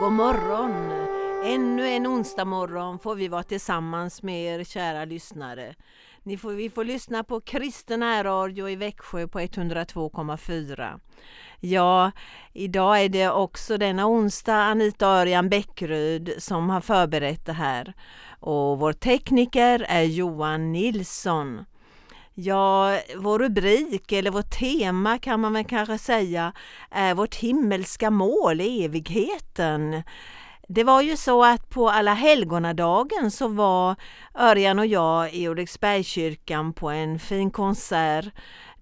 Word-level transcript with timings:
god 0.00 0.12
morgon! 0.12 0.92
Ännu 1.44 1.88
en 1.88 2.06
onsdag 2.06 2.44
morgon 2.44 2.98
får 2.98 3.14
vi 3.14 3.28
vara 3.28 3.42
tillsammans 3.42 4.22
med 4.22 4.60
er 4.60 4.64
kära 4.64 5.04
lyssnare. 5.04 5.74
Ni 6.22 6.36
får, 6.36 6.52
vi 6.52 6.70
får 6.70 6.84
lyssna 6.84 7.24
på 7.24 7.40
Kristen 7.40 8.24
radio 8.24 8.68
i 8.68 8.76
Växjö 8.76 9.28
på 9.28 9.40
102,4. 9.40 11.00
Ja, 11.60 12.10
idag 12.52 13.04
är 13.04 13.08
det 13.08 13.30
också 13.30 13.78
denna 13.78 14.06
onsdag 14.06 14.56
Anita 14.56 15.06
Örjan 15.06 15.48
Bäckryd 15.48 16.34
som 16.38 16.70
har 16.70 16.80
förberett 16.80 17.46
det 17.46 17.52
här. 17.52 17.94
Och 18.40 18.78
vår 18.78 18.92
tekniker 18.92 19.86
är 19.88 20.02
Johan 20.02 20.72
Nilsson. 20.72 21.64
Ja, 22.38 22.98
vår 23.16 23.38
rubrik 23.38 24.12
eller 24.12 24.30
vårt 24.30 24.50
tema 24.50 25.18
kan 25.18 25.40
man 25.40 25.52
väl 25.52 25.64
kanske 25.64 25.98
säga 25.98 26.52
är 26.90 27.14
vårt 27.14 27.34
himmelska 27.34 28.10
mål, 28.10 28.60
evigheten. 28.60 30.02
Det 30.68 30.84
var 30.84 31.02
ju 31.02 31.16
så 31.16 31.44
att 31.44 31.70
på 31.70 31.90
alla 31.90 32.14
helgonadagen 32.14 33.30
så 33.30 33.48
var 33.48 33.96
Örjan 34.34 34.78
och 34.78 34.86
jag 34.86 35.34
i 35.34 35.48
Ulriksbergskyrkan 35.48 36.72
på 36.72 36.90
en 36.90 37.18
fin 37.18 37.50
konsert. 37.50 38.26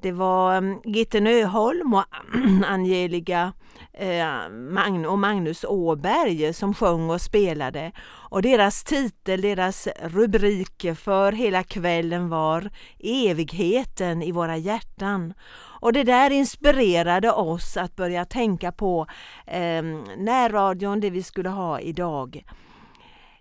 Det 0.05 0.13
var 0.13 0.57
mm, 0.57 0.81
Gitten 0.85 1.27
Öholm 1.27 1.95
och 1.95 2.05
Angelica 2.67 3.53
eh, 3.93 5.07
och 5.07 5.19
Magnus 5.19 5.65
Åberg 5.65 6.55
som 6.55 6.75
sjöng 6.75 7.11
och 7.11 7.21
spelade. 7.21 7.93
Och 8.07 8.43
deras 8.43 8.85
titel, 8.85 9.41
deras 9.41 9.89
rubrik 10.03 10.87
för 10.97 11.33
hela 11.33 11.63
kvällen 11.63 12.29
var 12.29 12.71
Evigheten 12.99 14.23
i 14.23 14.33
våra 14.33 14.57
hjärtan. 14.57 15.35
Och 15.81 15.93
det 15.93 16.05
där 16.05 16.31
inspirerade 16.31 17.33
oss 17.33 17.77
att 17.77 17.97
börja 17.97 18.25
tänka 18.25 18.73
på 18.73 19.07
eh, 19.47 19.83
närradion, 20.17 21.01
det 21.01 21.11
vi 21.11 21.23
skulle 21.23 21.49
ha 21.49 21.81
idag. 21.81 22.45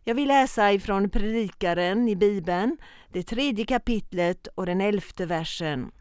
Jag 0.03 0.15
vill 0.15 0.27
läsa 0.27 0.71
ifrån 0.71 1.09
Predikaren 1.09 2.09
i 2.09 2.15
Bibeln, 2.15 2.77
det 3.11 3.23
tredje 3.23 3.65
kapitlet 3.65 4.47
och 4.55 4.65
den 4.65 4.81
elfte 4.81 5.25
versen. 5.25 5.91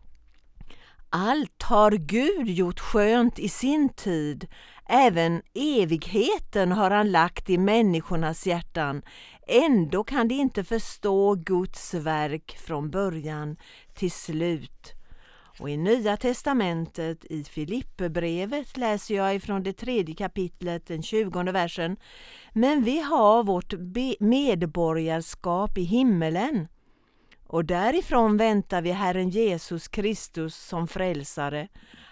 Allt 1.14 1.62
har 1.62 1.91
Gud 1.91 2.48
gjort 2.48 2.80
skönt 2.80 3.38
i 3.38 3.48
sin 3.48 3.88
tid, 3.88 4.46
även 4.88 5.42
evigheten 5.55 6.72
har 6.72 6.91
han 6.91 7.12
lagt 7.12 7.50
i 7.50 7.58
människornas 7.58 8.46
hjärtan. 8.46 9.02
Ändå 9.46 10.05
kan 10.05 10.28
de 10.28 10.34
inte 10.34 10.64
förstå 10.64 11.34
Guds 11.34 11.94
verk 11.94 12.56
från 12.58 12.90
början 12.90 13.56
till 13.94 14.10
slut. 14.10 14.92
Och 15.58 15.70
i 15.70 15.77
Nya 15.77 16.16
testamentet 16.16 17.24
i 17.24 17.44
Filipperbrevet 17.44 18.77
läser 18.77 19.14
jag 19.14 19.34
ifrån 19.34 19.62
det 19.62 19.72
tredje 19.72 20.14
kapitlet, 20.14 20.86
den 20.86 21.02
tjugonde 21.02 21.52
versen. 21.52 21.96
Men 22.52 22.84
vi 22.84 23.00
har 23.00 23.44
vårt 23.44 23.74
medborgarskap 24.20 25.78
i 25.78 25.83
himmelen 25.83 26.68
och 27.53 27.64
därifrån 27.64 28.36
väntar 28.36 28.83
vi 28.83 28.91
Herren 28.91 29.31
Jesus 29.31 29.89
Kristus 29.89 30.56
som 30.56 30.89
frälsare. 30.89 31.69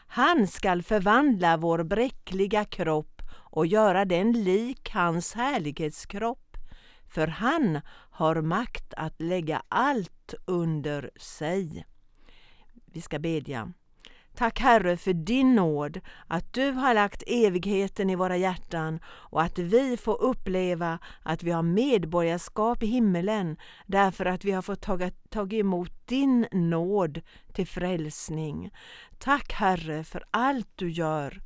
Han 0.07 0.47
skall 0.47 0.83
förvandla 0.83 1.57
vår 1.57 1.83
bräckliga 1.83 2.65
kropp 2.65 3.23
och 3.33 3.67
göra 3.67 4.05
den 4.05 4.33
lik 4.33 4.91
hans 4.91 5.35
härlighetskropp. 5.35 6.57
För 7.09 7.27
han 7.27 7.81
har 8.11 8.43
makt 8.43 8.95
att 8.97 9.21
lägga 9.21 9.63
allt 9.69 10.35
under 10.45 11.11
sig. 11.17 11.87
Vi 12.85 13.01
ska 13.01 13.19
bedja. 13.19 13.73
Tack 14.35 14.61
Herre 14.61 14.97
för 14.97 15.13
din 15.13 15.55
nåd, 15.55 16.01
att 16.27 16.53
du 16.53 16.71
har 16.71 16.95
lagt 16.95 17.23
evigheten 17.27 18.11
i 18.11 18.17
våra 18.17 18.37
hjärtan 18.37 19.01
och 19.07 19.43
att 19.43 19.59
vi 19.59 19.97
får 19.97 20.23
uppleva 20.23 20.99
att 21.23 21.43
vi 21.43 21.51
har 21.51 21.63
medborgarskap 21.63 22.83
i 22.83 22.87
himmelen 22.87 23.57
därför 23.87 24.27
att 24.27 24.45
vi 24.45 24.53
har 24.53 24.63
fått 24.63 24.87
ta, 25.31 25.49
emot 25.51 25.93
din 26.05 26.47
nåd 26.53 27.21
till 27.53 27.67
frälsning. 27.67 28.71
Tack 29.19 29.53
Herre 29.53 30.05
för 30.05 30.25
allt 30.31 30.69
du 30.75 30.91
gör. 30.91 31.41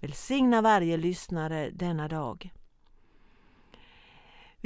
Välsigna 0.00 0.62
varje 0.62 0.96
lyssnare 0.96 1.70
denna 1.70 2.08
dag. 2.08 2.50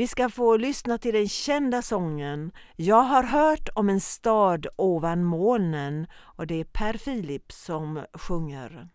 Vi 0.00 0.06
ska 0.06 0.28
få 0.28 0.56
lyssna 0.56 0.98
till 0.98 1.14
den 1.14 1.28
kända 1.28 1.82
sången 1.82 2.52
Jag 2.76 3.02
har 3.02 3.22
hört 3.22 3.68
om 3.74 3.88
en 3.88 4.00
stad 4.00 4.66
ovan 4.76 5.24
molnen 5.24 6.06
och 6.14 6.46
det 6.46 6.60
är 6.60 6.64
Per 6.64 6.92
Filip 6.92 7.52
som 7.52 8.04
sjunger. 8.14 8.88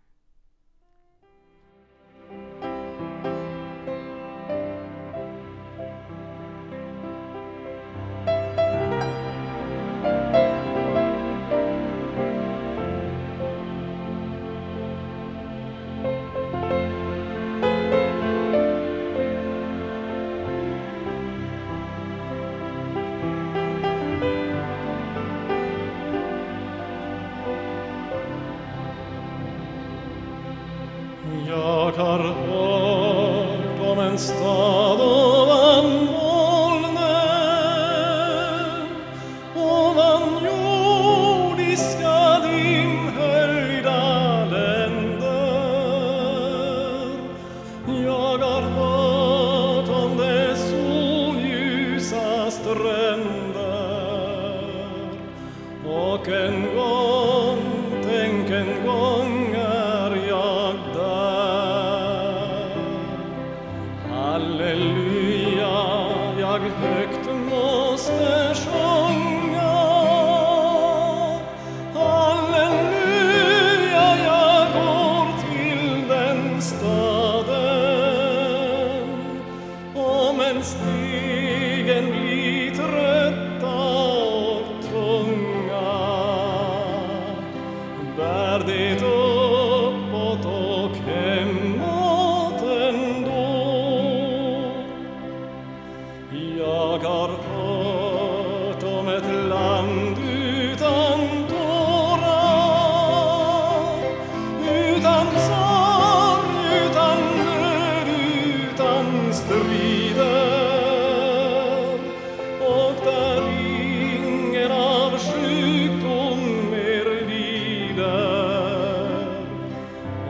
halleluja 64.35 65.75
jag 66.39 66.59
högt 66.59 67.29
måste 67.49 68.55
sjunga 68.55 69.04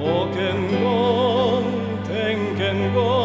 오겐공 0.06 2.04
댕겐공 2.04 3.25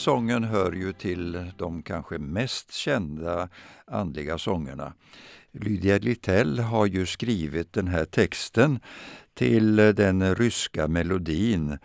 sången 0.00 0.44
hör 0.44 0.72
ju 0.72 0.92
till 0.92 1.52
de 1.56 1.82
kanske 1.82 2.18
mest 2.18 2.72
kända 2.72 3.48
andliga 3.86 4.38
sångerna. 4.38 4.92
Lydia 5.52 5.98
Littell 5.98 6.58
har 6.58 6.86
ju 6.86 7.06
skrivit 7.06 7.72
den 7.72 7.88
här 7.88 8.04
texten 8.04 8.80
till 9.34 9.76
den 9.76 10.34
ryska 10.34 10.88
melodin. 10.88 11.78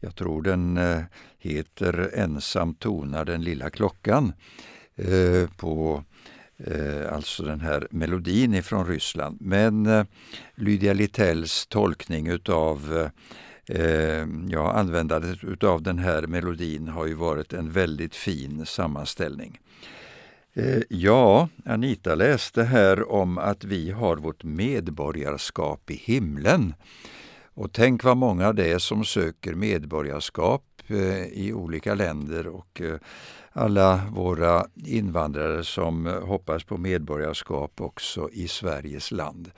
Jag 0.00 0.16
tror 0.16 0.42
den 0.42 0.76
eh, 0.76 1.02
heter 1.38 2.10
Ensam 2.14 2.74
tonar 2.74 3.24
den 3.24 3.44
lilla 3.44 3.70
klockan. 3.70 4.32
Eh, 4.96 5.50
på 5.56 6.04
eh, 6.56 7.12
alltså 7.12 7.42
den 7.42 7.60
här 7.60 7.88
melodin 7.90 8.54
ifrån 8.54 8.86
Ryssland. 8.86 9.38
Men 9.40 10.06
Lydia 10.54 10.92
Littells 10.92 11.66
tolkning 11.66 12.26
utav 12.26 13.10
eh, 13.68 14.26
ja, 14.48 14.72
användandet 14.72 15.44
utav 15.44 15.82
den 15.82 15.98
här 15.98 16.26
melodin 16.26 16.88
har 16.88 17.06
ju 17.06 17.14
varit 17.14 17.52
en 17.52 17.70
väldigt 17.70 18.14
fin 18.14 18.66
sammanställning. 18.66 19.60
Eh, 20.54 20.82
Ja, 20.88 21.48
Anita 21.64 22.14
läste 22.14 22.62
här 22.62 23.12
om 23.12 23.38
att 23.38 23.64
vi 23.64 23.90
har 23.90 24.16
vårt 24.16 24.44
medborgarskap 24.44 25.90
i 25.90 25.94
himlen. 25.94 26.74
Och 27.58 27.72
tänk 27.72 28.04
vad 28.04 28.16
många 28.16 28.52
det 28.52 28.72
är 28.72 28.78
som 28.78 29.04
söker 29.04 29.54
medborgarskap 29.54 30.64
eh, 30.86 31.24
i 31.26 31.52
olika 31.52 31.94
länder 31.94 32.46
och 32.46 32.80
eh, 32.80 32.98
alla 33.52 34.00
våra 34.10 34.66
invandrare 34.74 35.64
som 35.64 36.06
hoppas 36.06 36.64
på 36.64 36.76
medborgarskap 36.76 37.80
också 37.80 38.28
i 38.32 38.48
Sveriges 38.48 39.10
land. 39.10 39.50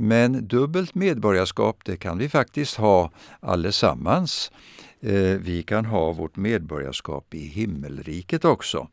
Men 0.00 0.48
dubbelt 0.48 0.94
medborgarskap 0.94 1.84
det 1.84 1.96
kan 1.96 2.18
vi 2.18 2.28
faktiskt 2.28 2.76
ha 2.76 3.10
allesammans. 3.40 4.52
Eh, 5.00 5.38
vi 5.40 5.62
kan 5.62 5.84
ha 5.84 6.12
vårt 6.12 6.36
medborgarskap 6.36 7.34
i 7.34 7.46
himmelriket 7.46 8.44
också. 8.44 8.88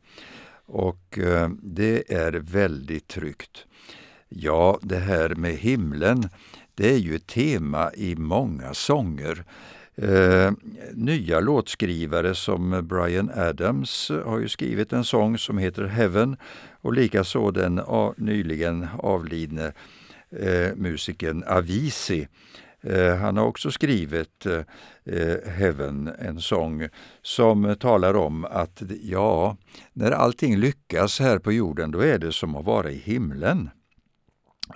Och 0.66 1.18
eh, 1.18 1.48
det 1.62 2.12
är 2.12 2.32
väldigt 2.32 3.08
tryggt. 3.08 3.66
Ja, 4.28 4.78
det 4.82 4.98
här 4.98 5.34
med 5.34 5.52
himlen, 5.52 6.28
det 6.74 6.92
är 6.92 6.98
ju 6.98 7.16
ett 7.16 7.26
tema 7.26 7.90
i 7.94 8.16
många 8.16 8.74
sånger. 8.74 9.44
Eh, 9.94 10.52
nya 10.94 11.40
låtskrivare 11.40 12.34
som 12.34 12.88
Brian 12.88 13.30
Adams 13.34 14.10
har 14.24 14.38
ju 14.38 14.48
skrivit 14.48 14.92
en 14.92 15.04
sång 15.04 15.38
som 15.38 15.58
heter 15.58 15.84
Heaven 15.84 16.36
och 16.80 16.92
likaså 16.92 17.50
den 17.50 17.80
nyligen 18.16 18.86
avlidne 18.98 19.72
eh, 20.30 20.74
musikern 20.76 21.44
Avicii. 21.46 22.28
Eh, 22.80 23.16
han 23.16 23.36
har 23.36 23.44
också 23.44 23.70
skrivit 23.70 24.46
eh, 24.46 25.50
Heaven, 25.52 26.10
en 26.18 26.40
sång 26.40 26.88
som 27.22 27.76
talar 27.80 28.16
om 28.16 28.44
att 28.44 28.82
ja, 29.02 29.56
när 29.92 30.10
allting 30.10 30.56
lyckas 30.56 31.20
här 31.20 31.38
på 31.38 31.52
jorden 31.52 31.90
då 31.90 32.00
är 32.00 32.18
det 32.18 32.32
som 32.32 32.56
att 32.56 32.64
vara 32.64 32.90
i 32.90 32.98
himlen. 32.98 33.70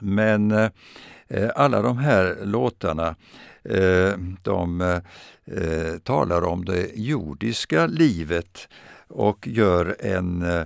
Men 0.00 0.50
eh, 0.50 1.50
alla 1.55 1.82
de 1.82 1.99
här 1.99 2.38
låtarna 2.44 3.17
eh, 3.64 4.12
de 4.43 4.81
eh, 5.44 5.99
talar 6.03 6.44
om 6.44 6.64
det 6.64 6.91
jordiska 6.94 7.87
livet 7.87 8.69
och 9.08 9.49
gör 9.49 9.96
en, 10.00 10.43
eh, 10.43 10.64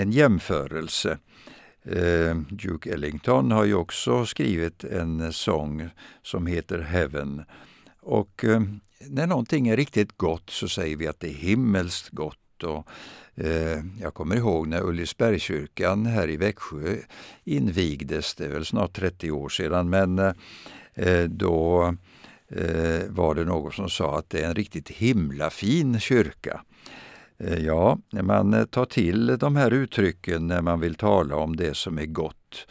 en 0.00 0.12
jämförelse. 0.12 1.18
Eh, 1.86 2.36
Duke 2.50 2.92
Ellington 2.92 3.50
har 3.50 3.64
ju 3.64 3.74
också 3.74 4.26
skrivit 4.26 4.84
en 4.84 5.32
sång 5.32 5.88
som 6.22 6.46
heter 6.46 6.78
Heaven. 6.78 7.42
Och 8.00 8.44
eh, 8.44 8.62
när 9.08 9.26
någonting 9.26 9.68
är 9.68 9.76
riktigt 9.76 10.16
gott 10.16 10.50
så 10.50 10.68
säger 10.68 10.96
vi 10.96 11.06
att 11.06 11.20
det 11.20 11.28
är 11.28 11.34
himmelskt 11.34 12.08
gott. 12.10 12.62
Och, 12.62 12.88
eh, 13.44 13.80
jag 14.00 14.14
kommer 14.14 14.36
ihåg 14.36 14.68
när 14.68 14.82
Ullisbergskyrkan 14.82 16.06
här 16.06 16.30
i 16.30 16.36
Växjö 16.36 16.96
invigdes, 17.44 18.34
det 18.34 18.44
är 18.44 18.48
väl 18.48 18.64
snart 18.64 18.92
30 18.92 19.30
år 19.30 19.48
sedan, 19.48 19.90
men 19.90 20.18
eh, 20.94 21.24
då 21.28 21.94
eh, 22.48 23.02
var 23.08 23.34
det 23.34 23.44
någon 23.44 23.72
som 23.72 23.90
sa 23.90 24.18
att 24.18 24.30
det 24.30 24.40
är 24.40 24.48
en 24.48 24.54
riktigt 24.54 24.88
himlafin 24.88 26.00
kyrka. 26.00 26.60
Eh, 27.38 27.58
ja, 27.58 27.98
man 28.10 28.54
eh, 28.54 28.64
tar 28.64 28.84
till 28.84 29.26
de 29.38 29.56
här 29.56 29.72
uttrycken 29.72 30.46
när 30.46 30.62
man 30.62 30.80
vill 30.80 30.94
tala 30.94 31.36
om 31.36 31.56
det 31.56 31.76
som 31.76 31.98
är 31.98 32.06
gott. 32.06 32.66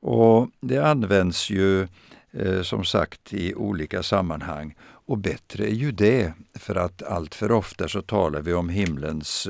Och 0.00 0.48
Det 0.60 0.78
används 0.78 1.50
ju 1.50 1.88
eh, 2.32 2.62
som 2.62 2.84
sagt 2.84 3.34
i 3.34 3.54
olika 3.54 4.02
sammanhang. 4.02 4.76
Och 4.82 5.18
bättre 5.18 5.64
är 5.64 5.74
ju 5.74 5.92
det, 5.92 6.32
för 6.54 6.74
att 6.74 7.02
allt 7.02 7.34
för 7.34 7.52
ofta 7.52 7.88
så 7.88 8.02
talar 8.02 8.40
vi 8.40 8.54
om 8.54 8.68
himlens 8.68 9.48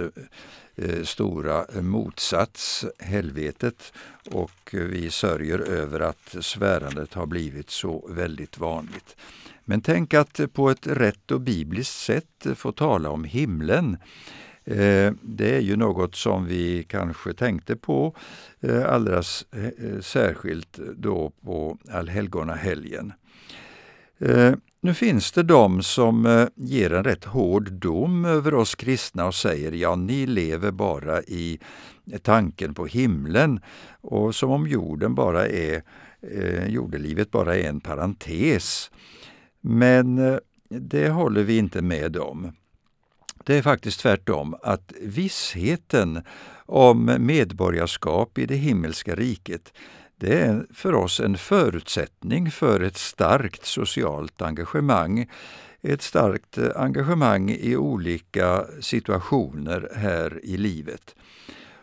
stora 1.05 1.65
motsats, 1.81 2.85
helvetet, 2.99 3.93
och 4.31 4.71
vi 4.73 5.11
sörjer 5.11 5.59
över 5.59 6.01
att 6.01 6.37
svärandet 6.41 7.15
har 7.15 7.27
blivit 7.27 7.71
så 7.71 8.09
väldigt 8.09 8.59
vanligt. 8.59 9.17
Men 9.65 9.81
tänk 9.81 10.15
att 10.15 10.41
på 10.53 10.71
ett 10.71 10.87
rätt 10.87 11.31
och 11.31 11.41
bibliskt 11.41 11.95
sätt 11.95 12.47
få 12.55 12.73
tala 12.73 13.11
om 13.11 13.25
himlen. 13.25 13.97
Eh, 14.65 15.13
det 15.23 15.57
är 15.57 15.61
ju 15.61 15.77
något 15.77 16.15
som 16.15 16.47
vi 16.47 16.85
kanske 16.89 17.35
tänkte 17.35 17.77
på 17.77 18.17
eh, 18.61 18.93
alldeles 18.93 19.47
allra 19.53 20.03
särskilt 20.03 20.79
då 20.97 21.33
på 21.45 21.79
allhelgonahelgen. 21.91 23.13
Nu 24.81 24.95
finns 24.95 25.33
det 25.33 25.43
de 25.43 25.83
som 25.83 26.49
ger 26.55 26.93
en 26.93 27.05
rätt 27.05 27.25
hård 27.25 27.73
dom 27.73 28.25
över 28.25 28.55
oss 28.55 28.75
kristna 28.75 29.27
och 29.27 29.35
säger 29.35 29.73
ja, 29.73 29.97
ni 29.97 30.27
lever 30.27 30.71
bara 30.71 31.23
i 31.23 31.59
tanken 32.23 32.75
på 32.75 32.87
himlen 32.87 33.61
och 34.01 34.35
som 34.35 34.51
om 34.51 34.67
jorden 34.67 35.15
bara 35.15 35.47
är, 35.47 35.83
jordelivet 36.67 37.31
bara 37.31 37.57
är 37.57 37.69
en 37.69 37.81
parentes. 37.81 38.91
Men 39.61 40.19
eh, 40.19 40.39
det 40.69 41.09
håller 41.09 41.43
vi 41.43 41.59
inte 41.59 41.83
med 41.83 42.17
om. 42.17 42.53
Det 43.45 43.57
är 43.57 43.63
faktiskt 43.63 44.01
tvärtom, 44.01 44.57
att 44.63 44.93
vissheten 45.01 46.23
om 46.67 47.17
medborgarskap 47.19 48.39
i 48.39 48.47
det 48.47 48.57
himmelska 48.57 49.15
riket, 49.15 49.73
det 50.17 50.41
är 50.41 50.67
för 50.75 50.95
oss 50.95 51.21
en 51.21 51.37
förutsättning 51.37 52.51
för 52.51 52.81
ett 52.81 52.97
starkt 52.97 53.67
socialt 53.67 54.43
engagemang. 54.43 55.31
Ett 55.83 56.03
starkt 56.03 56.59
eh, 56.59 56.69
engagemang 56.77 57.51
i 57.51 57.77
olika 57.77 58.65
situationer 58.81 59.89
här 59.97 60.41
i 60.43 60.57
livet. 60.57 61.15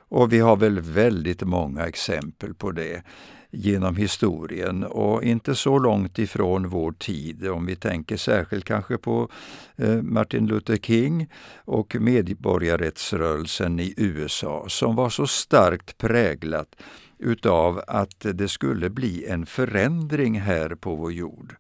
Och 0.10 0.34
vi 0.34 0.40
har 0.40 0.58
väl 0.58 0.80
väldigt 0.80 1.42
många 1.42 1.88
exempel 1.88 2.54
på 2.54 2.72
det 2.72 3.04
genom 3.52 3.96
historien 3.96 4.84
och 4.84 5.24
inte 5.24 5.56
så 5.56 5.80
långt 5.80 6.20
ifrån 6.20 6.70
vår 6.70 6.92
tid. 6.92 7.48
Om 7.48 7.66
vi 7.66 7.76
tänker 7.76 8.18
särskilt 8.18 8.66
kanske 8.66 8.98
på 8.98 9.30
eh, 9.76 10.02
Martin 10.02 10.48
Luther 10.48 10.78
King 10.78 11.30
och 11.56 11.96
medborgarrättsrörelsen 12.00 13.80
i 13.80 13.94
USA 13.98 14.66
som 14.68 14.96
var 14.96 15.10
så 15.10 15.28
starkt 15.28 15.98
präglat 15.98 16.76
utav 17.20 17.82
att 17.88 18.26
det 18.34 18.48
skulle 18.48 18.90
bli 18.90 19.26
en 19.26 19.46
förändring 19.46 20.40
här 20.40 20.76
på 20.76 20.96
vår 20.96 21.14
jord. 21.14 21.56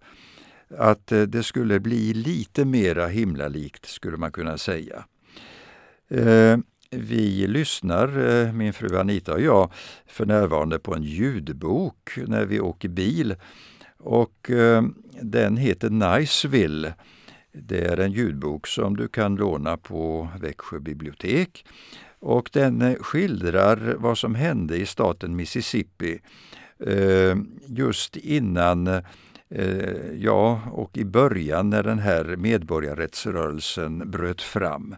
Att 0.77 1.11
eh, 1.11 1.21
det 1.21 1.43
skulle 1.43 1.79
bli 1.79 2.13
lite 2.13 2.65
mera 2.65 3.07
himlalikt 3.07 3.85
skulle 3.85 4.17
man 4.17 4.31
kunna 4.31 4.57
säga. 4.57 5.05
Eh, 6.09 6.57
vi 6.89 7.47
lyssnar, 7.47 8.29
eh, 8.29 8.53
min 8.53 8.73
fru 8.73 8.97
Anita 8.97 9.33
och 9.33 9.41
jag, 9.41 9.71
för 10.05 10.25
närvarande 10.25 10.79
på 10.79 10.95
en 10.95 11.03
ljudbok 11.03 12.17
när 12.27 12.45
vi 12.45 12.59
åker 12.59 12.89
bil. 12.89 13.35
Och 13.97 14.51
eh, 14.51 14.83
den 15.21 15.57
heter 15.57 15.89
Niceville 15.89 16.93
Det 17.51 17.85
är 17.85 17.97
en 17.97 18.11
ljudbok 18.11 18.67
som 18.67 18.97
du 18.97 19.07
kan 19.07 19.35
låna 19.35 19.77
på 19.77 20.29
Växjö 20.41 20.79
bibliotek 20.79 21.65
och 22.19 22.49
den 22.53 22.81
eh, 22.81 22.95
skildrar 22.95 23.95
vad 23.97 24.17
som 24.17 24.35
hände 24.35 24.77
i 24.77 24.85
staten 24.85 25.35
Mississippi 25.35 26.19
just 27.67 28.15
innan 28.15 29.01
ja, 30.17 30.61
och 30.71 30.97
i 30.97 31.05
början 31.05 31.69
när 31.69 31.83
den 31.83 31.99
här 31.99 32.35
medborgarrättsrörelsen 32.35 34.11
bröt 34.11 34.41
fram. 34.41 34.95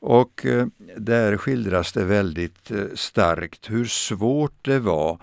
Och 0.00 0.46
eh, 0.46 0.66
där 0.96 1.36
skildras 1.36 1.92
det 1.92 2.04
väldigt 2.04 2.70
eh, 2.70 2.84
starkt 2.94 3.70
hur 3.70 3.84
svårt 3.84 4.64
det 4.64 4.78
var 4.78 5.18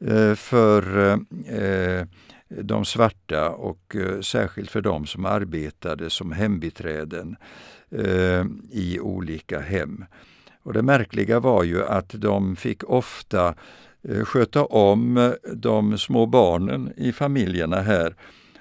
eh, 0.00 0.34
för 0.34 0.82
de 2.62 2.84
svarta 2.84 3.50
och 3.50 3.96
särskilt 4.22 4.70
för 4.70 4.80
de 4.80 5.06
som 5.06 5.26
arbetade 5.26 6.10
som 6.10 6.32
hembiträden 6.32 7.36
i 8.70 9.00
olika 9.00 9.60
hem. 9.60 10.04
Och 10.62 10.72
det 10.72 10.82
märkliga 10.82 11.40
var 11.40 11.64
ju 11.64 11.84
att 11.84 12.08
de 12.08 12.56
fick 12.56 12.84
ofta 12.84 13.54
sköta 14.24 14.64
om 14.64 15.34
de 15.54 15.98
små 15.98 16.26
barnen 16.26 16.92
i 16.96 17.12
familjerna 17.12 17.80
här 17.80 18.14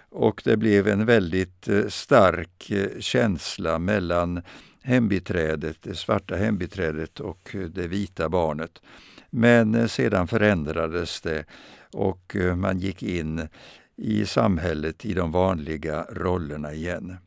och 0.10 0.42
det 0.46 0.58
blev 0.58 0.88
en 0.88 1.06
väldigt 1.06 1.68
stark 1.88 2.72
känsla 3.00 3.80
mellan 3.80 4.42
hembiträdet, 4.82 5.78
det 5.82 5.96
svarta 5.96 6.36
hembiträdet 6.36 7.20
och 7.20 7.56
det 7.70 7.88
vita 7.88 8.30
barnet. 8.30 8.82
Men 9.30 9.76
eh, 9.76 9.88
sedan 9.88 10.28
förändrades 10.28 11.22
det 11.22 11.46
och 11.94 12.36
eh, 12.36 12.56
man 12.56 12.80
gick 12.80 13.04
in 13.04 13.48
i 13.96 14.26
samhället 14.26 15.06
i 15.06 15.14
de 15.14 15.32
vanliga 15.32 16.06
rollerna 16.10 16.74
igen. 16.74 17.18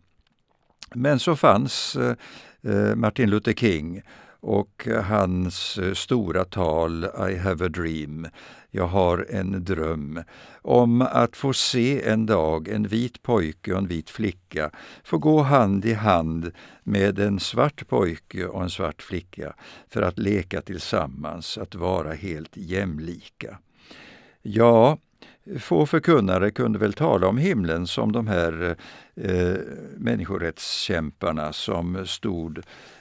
Men 0.94 1.18
så 1.18 1.36
fanns 1.36 1.96
eh, 1.96 2.94
Martin 2.96 3.30
Luther 3.30 3.52
King 3.52 4.02
och 4.40 4.88
hans 5.04 5.78
stora 5.94 6.44
tal 6.44 7.04
I 7.30 7.36
have 7.36 7.66
a 7.66 7.68
dream, 7.68 8.28
jag 8.76 8.86
har 8.86 9.26
en 9.30 9.64
dröm, 9.64 10.22
om 10.62 11.02
att 11.02 11.36
få 11.36 11.52
se 11.52 12.02
en 12.02 12.26
dag 12.26 12.68
en 12.68 12.88
vit 12.88 13.22
pojke 13.22 13.72
och 13.72 13.78
en 13.78 13.86
vit 13.86 14.10
flicka 14.10 14.70
få 15.04 15.18
gå 15.18 15.42
hand 15.42 15.84
i 15.84 15.92
hand 15.92 16.52
med 16.82 17.18
en 17.18 17.40
svart 17.40 17.88
pojke 17.88 18.46
och 18.46 18.62
en 18.62 18.70
svart 18.70 19.02
flicka 19.02 19.54
för 19.88 20.02
att 20.02 20.18
leka 20.18 20.60
tillsammans, 20.60 21.58
att 21.58 21.74
vara 21.74 22.12
helt 22.12 22.56
jämlika. 22.56 23.58
Ja, 24.42 24.98
Få 25.58 25.86
förkunnare 25.86 26.50
kunde 26.50 26.78
väl 26.78 26.92
tala 26.92 27.26
om 27.26 27.38
himlen 27.38 27.86
som 27.86 28.12
de 28.12 28.26
här 28.26 28.76
eh, 29.16 29.56
människorättskämparna 29.96 31.52
som 31.52 32.06
stod 32.06 32.58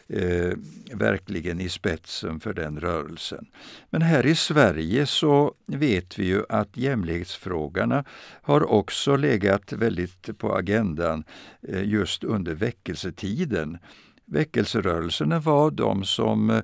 eh, 0.07 0.53
verkligen 0.91 1.59
i 1.59 1.69
spetsen 1.69 2.39
för 2.39 2.53
den 2.53 2.79
rörelsen. 2.79 3.45
Men 3.89 4.01
här 4.01 4.25
i 4.25 4.35
Sverige 4.35 5.05
så 5.05 5.53
vet 5.67 6.19
vi 6.19 6.25
ju 6.25 6.43
att 6.49 6.77
jämlikhetsfrågorna 6.77 8.03
har 8.41 8.71
också 8.71 9.15
legat 9.15 9.73
väldigt 9.73 10.37
på 10.37 10.55
agendan 10.55 11.23
eh, 11.67 11.83
just 11.83 12.23
under 12.23 12.53
väckelsetiden. 12.53 13.77
Väckelserörelserna 14.25 15.39
var 15.39 15.71
de 15.71 16.03
som 16.03 16.49
eh, 16.49 16.61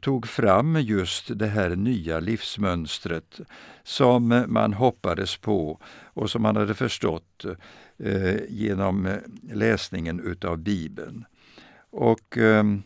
tog 0.00 0.26
fram 0.26 0.76
just 0.76 1.38
det 1.38 1.46
här 1.46 1.76
nya 1.76 2.20
livsmönstret 2.20 3.40
som 3.82 4.44
man 4.48 4.72
hoppades 4.72 5.36
på 5.36 5.80
och 6.04 6.30
som 6.30 6.42
man 6.42 6.56
hade 6.56 6.74
förstått 6.74 7.44
eh, 7.98 8.36
genom 8.48 9.06
eh, 9.06 9.16
läsningen 9.52 10.20
utav 10.20 10.58
Bibeln. 10.58 11.24
Och 11.90 12.38
ehm, 12.38 12.82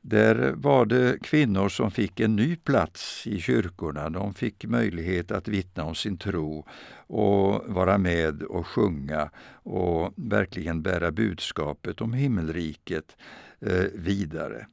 där 0.00 0.52
var 0.56 0.86
det 0.86 1.22
kvinnor 1.22 1.68
som 1.68 1.90
fick 1.90 2.20
en 2.20 2.36
ny 2.36 2.56
plats 2.56 3.26
i 3.26 3.40
kyrkorna. 3.40 4.10
De 4.10 4.34
fick 4.34 4.64
möjlighet 4.64 5.30
att 5.30 5.48
vittna 5.48 5.84
om 5.84 5.94
sin 5.94 6.16
tro 6.16 6.66
och 7.06 7.62
vara 7.66 7.98
med 7.98 8.42
och 8.42 8.66
sjunga 8.66 9.30
och 9.52 10.12
verkligen 10.16 10.82
bära 10.82 11.10
budskapet 11.10 12.00
om 12.00 12.12
himmelriket 12.12 13.16
Eh, 13.60 13.84
vidare. 13.94 14.66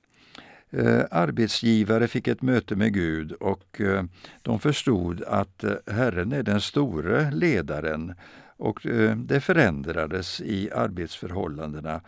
Eh, 0.69 1.01
arbetsgivare 1.11 2.07
fick 2.07 2.27
ett 2.27 2.41
möte 2.41 2.75
med 2.75 2.93
Gud 2.93 3.31
och 3.31 3.81
eh, 3.81 4.03
de 4.41 4.59
förstod 4.59 5.23
att 5.23 5.63
eh, 5.63 5.73
Herren 5.87 6.31
är 6.31 6.43
den 6.43 6.61
store 6.61 7.31
ledaren 7.31 8.15
och 8.57 8.85
eh, 8.85 9.15
det 9.15 9.41
förändrades 9.41 10.41
i 10.41 10.71
arbetsförhållandena 10.71 12.01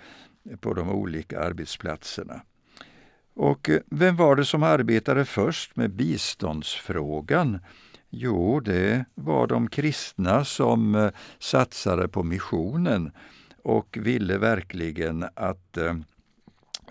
på 0.60 0.74
de 0.74 0.89
olika 0.89 1.39
arbetsplatserna. 1.39 2.41
Och 3.34 3.70
vem 3.86 4.15
var 4.15 4.36
det 4.36 4.46
som 4.46 4.63
arbetade 4.63 5.25
först 5.25 5.75
med 5.75 5.91
biståndsfrågan? 5.91 7.60
Jo, 8.10 8.60
det 8.60 9.05
var 9.15 9.48
de 9.48 9.67
kristna 9.70 10.46
som 10.46 11.12
satsade 11.39 12.08
på 12.08 12.24
missionen 12.24 13.12
och 13.63 13.98
ville 14.01 14.38
verkligen 14.38 15.25
att 15.34 15.77
eh, 15.77 15.94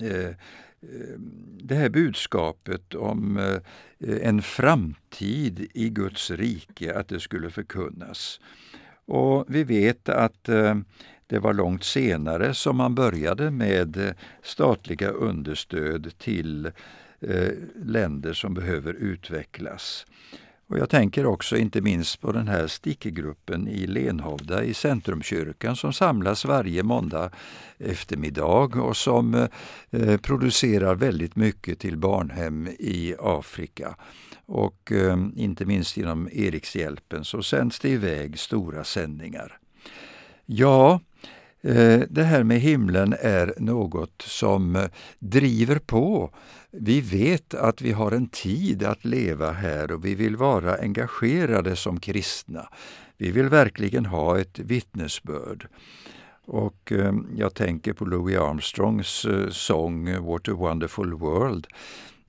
Eh, 0.01 0.27
eh, 0.27 1.19
det 1.63 1.75
här 1.75 1.89
budskapet 1.89 2.95
om 2.95 3.37
eh, 3.37 4.29
en 4.29 4.43
framtid 4.43 5.71
i 5.75 5.89
Guds 5.89 6.31
rike, 6.31 6.95
att 6.95 7.09
det 7.09 7.21
skulle 7.21 7.51
förkunnas. 7.51 8.41
Och 9.07 9.45
vi 9.49 9.65
vet 9.65 10.09
att 10.09 10.45
det 11.27 11.39
var 11.39 11.53
långt 11.53 11.85
senare 11.85 12.55
som 12.55 12.77
man 12.77 12.95
började 12.95 13.51
med 13.51 14.15
statliga 14.43 15.09
understöd 15.09 16.19
till 16.19 16.71
länder 17.75 18.33
som 18.33 18.55
behöver 18.55 18.93
utvecklas. 18.93 20.07
Och 20.75 20.81
jag 20.81 20.91
tänker 20.91 21.27
också 21.27 21.57
inte 21.57 21.81
minst 21.81 22.21
på 22.21 22.33
den 22.33 22.49
här 22.49 22.67
stickgruppen 22.67 23.69
i 23.69 23.87
Lenhovda 23.87 24.65
i 24.65 24.75
Centrumkyrkan 24.75 25.77
som 25.77 25.93
samlas 25.93 26.45
varje 26.45 26.83
måndag 26.83 27.31
eftermiddag 27.79 28.77
och 28.81 28.97
som 28.97 29.49
eh, 29.91 30.17
producerar 30.17 30.95
väldigt 30.95 31.37
mycket 31.37 31.79
till 31.79 31.97
barnhem 31.97 32.69
i 32.79 33.15
Afrika. 33.19 33.97
Och 34.47 34.93
eh, 34.93 35.17
inte 35.37 35.65
minst 35.65 35.97
genom 35.97 36.29
Erikshjälpen 36.33 37.25
så 37.25 37.43
sänds 37.43 37.81
det 37.81 37.89
iväg 37.89 38.39
stora 38.39 38.85
sändningar. 38.85 39.59
Ja, 40.47 41.01
Eh, 41.65 42.01
det 42.11 42.23
här 42.23 42.43
med 42.43 42.61
himlen 42.61 43.15
är 43.21 43.55
något 43.57 44.23
som 44.23 44.77
eh, 44.77 44.85
driver 45.19 45.79
på 45.79 46.31
vi 46.71 47.01
vet 47.01 47.55
att 47.55 47.83
vi 47.83 47.93
har 47.93 48.13
en 48.13 48.29
tid 48.29 48.83
att 48.83 49.05
leva 49.05 49.53
här 49.53 49.93
och 49.93 50.05
vi 50.05 50.15
vill 50.15 50.37
vara 50.37 50.77
engagerade 50.77 51.77
som 51.77 52.01
kristna. 52.01 52.69
Vi 53.17 53.31
vill 53.31 53.49
verkligen 53.49 54.07
ha 54.07 54.41
ett 54.41 54.59
vittnesbörd. 54.59 55.69
Och 56.47 56.93
eh, 56.93 57.15
jag 57.37 57.55
tänker 57.55 57.93
på 57.93 58.05
Louis 58.05 58.39
Armstrongs 58.39 59.27
sång 59.51 60.25
What 60.27 60.49
a 60.49 60.53
wonderful 60.55 61.15
world 61.15 61.67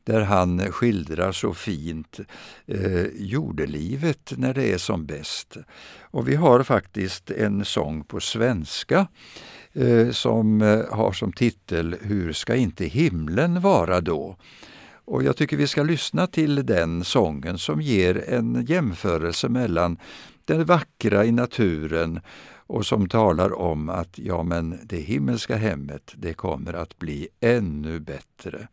där 0.06 0.22
han 0.22 0.72
skildrar 0.72 1.32
så 1.32 1.54
fint 1.54 2.20
eh, 2.66 3.06
jordelivet 3.16 4.34
när 4.38 4.54
det 4.54 4.74
är 4.74 4.78
som 4.78 5.06
bäst. 5.06 5.58
Och 6.02 6.28
vi 6.28 6.36
har 6.36 6.64
faktiskt 6.64 7.32
en 7.32 7.66
sång 7.66 8.04
på 8.04 8.20
svenska 8.20 9.08
eh, 9.74 10.10
som 10.10 10.62
eh, 10.62 10.82
har 10.92 11.12
som 11.12 11.34
titel 11.34 11.96
Hur 12.02 12.34
ska 12.34 12.56
inte 12.56 12.86
himlen 12.86 13.62
vara 13.62 14.02
då? 14.02 14.38
Och 15.06 15.24
jag 15.24 15.38
tycker 15.38 15.58
vi 15.58 15.68
ska 15.68 15.84
lyssna 15.84 16.28
till 16.28 16.66
den 16.66 17.04
sången 17.04 17.58
som 17.58 17.82
ger 17.82 18.30
en 18.30 18.66
jämförelse 18.66 19.50
mellan 19.50 19.98
det 20.46 20.64
vackra 20.64 21.26
i 21.26 21.32
naturen 21.32 22.20
och 22.68 22.86
som 22.86 23.10
talar 23.10 23.60
om 23.60 23.90
att 23.90 24.20
ja, 24.20 24.44
men 24.44 24.80
det 24.84 24.98
himmelska 24.98 25.56
hemmet 25.56 26.14
det 26.16 26.34
kommer 26.34 26.74
att 26.74 27.00
bli 27.00 27.28
ännu 27.40 28.00
bättre. 28.00 28.68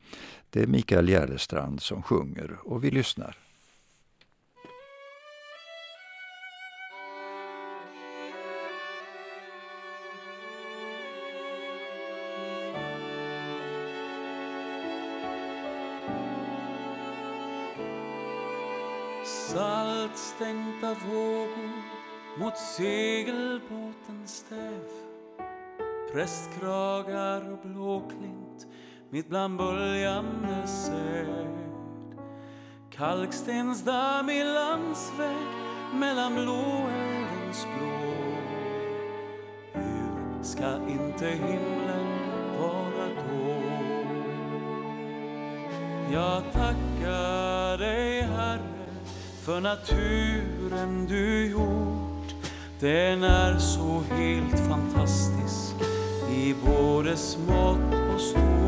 Det 0.54 0.62
är 0.62 0.66
Mikael 0.66 1.08
Järrestrand 1.08 1.82
som 1.82 2.02
sjunger 2.02 2.58
och 2.64 2.84
vi 2.84 2.90
lyssnar. 2.90 3.36
Saltstänkta 19.24 20.94
vågor 21.06 21.82
mot 22.38 22.58
segelbåtens 22.58 24.36
stäv 24.36 24.88
Prästkragar 26.12 27.52
och 27.52 27.68
blåklint 27.68 28.66
mitt 29.12 29.28
bland 29.28 29.58
böljande 29.58 30.66
säd 30.66 31.48
i 34.30 34.44
landsväg 34.44 35.46
mellan 35.94 36.34
blåälvens 36.34 37.66
blå 37.76 38.12
Hur 39.72 40.42
ska 40.42 40.76
inte 40.88 41.26
himlen 41.26 42.06
vara 42.58 43.08
då? 43.08 43.62
Jag 46.12 46.42
tackar 46.52 47.78
dig 47.78 48.22
Herre 48.22 48.60
för 49.42 49.60
naturen 49.60 51.06
du 51.08 51.50
gjort. 51.50 52.34
Den 52.80 53.22
är 53.22 53.58
så 53.58 54.02
helt 54.16 54.58
fantastisk 54.68 55.74
i 56.30 56.54
både 56.64 57.16
smått 57.16 57.94
och 58.14 58.20
stort. 58.20 58.61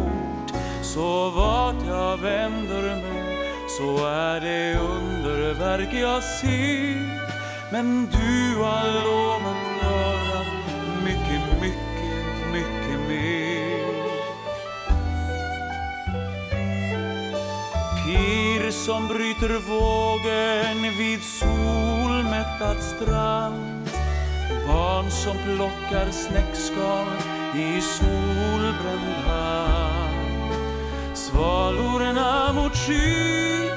Så 0.94 1.30
vart 1.30 1.86
jag 1.86 2.16
vänder 2.16 2.82
mig 2.82 3.38
så 3.68 4.06
är 4.06 4.40
det 4.40 4.78
underverk 4.78 5.94
jag 5.94 6.22
ser. 6.22 7.20
Men 7.72 8.06
du 8.06 8.56
har 8.62 9.04
lovat 9.04 9.56
göra 9.82 10.44
mycket, 11.04 11.60
mycket, 11.60 12.52
mycket 12.52 13.08
mer. 13.08 13.84
Pir 18.04 18.70
som 18.70 19.08
bryter 19.08 19.58
vågen 19.68 20.98
vid 20.98 21.22
solmättad 21.22 22.82
strand. 22.82 23.90
Barn 24.66 25.10
som 25.10 25.36
plockar 25.44 26.10
snäckskal 26.10 27.06
i 27.54 27.80
solbränd 27.80 29.14
hand. 29.26 29.93
Svalorna 31.34 32.52
mot 32.54 32.76
sky, 32.76 33.68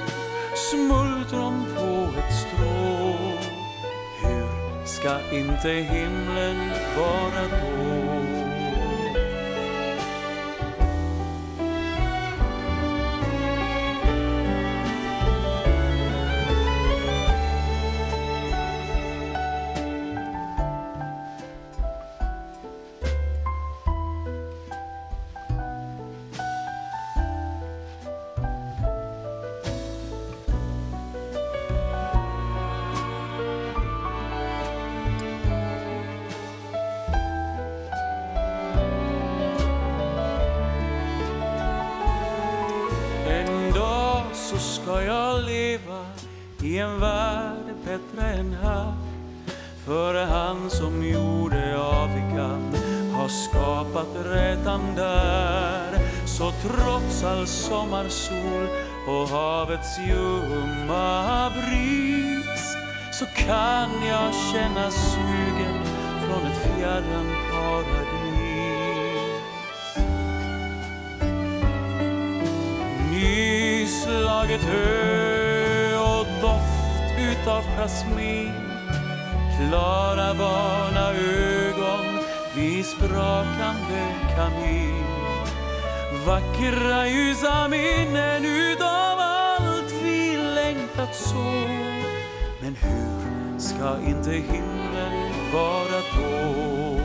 smultron 0.56 1.66
på 1.76 2.20
ett 2.20 2.34
strå. 2.34 3.18
Hur 4.22 4.86
ska 4.86 5.20
inte 5.32 5.70
himlen 5.70 6.58
vara 6.98 7.44
då? 7.52 8.07
Kall 57.38 57.48
sommarsol 57.48 58.68
och 59.08 59.30
havets 59.30 60.00
ljumma 60.00 61.50
bris 61.50 62.76
så 63.12 63.26
kan 63.26 63.90
jag 64.08 64.34
känna 64.54 64.92
sugen 64.92 65.84
från 66.20 66.52
ett 66.52 66.58
fjärran 66.78 67.28
paradis. 67.52 68.08
Nyslaget 73.12 74.62
hö 74.62 75.98
och 75.98 76.28
doft 76.42 77.20
utav 77.20 77.64
jasmin 77.78 78.54
Klara 79.58 80.34
barnaögon 80.34 82.06
vid 82.56 82.86
sprakande 82.86 84.14
kamin 84.36 85.17
Vackra 86.28 87.08
ljusa 87.08 87.68
minnen 87.68 88.46
utav 88.46 89.20
allt 89.20 89.94
vi 90.04 90.38
längtat 90.38 91.16
så 91.16 91.68
Men 92.62 92.76
hur 92.76 93.60
ska 93.60 93.98
inte 94.08 94.32
himlen 94.32 95.32
vara 95.54 96.02
då? 96.18 97.00